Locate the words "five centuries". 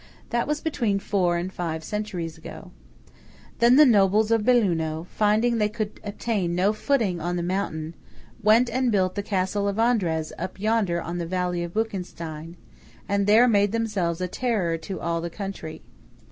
1.53-2.35